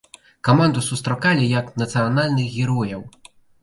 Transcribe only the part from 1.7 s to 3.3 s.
нацыянальных герояў.